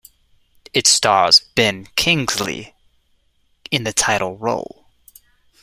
[0.73, 2.73] It stars Ben Kingsley
[3.69, 4.87] in the title role.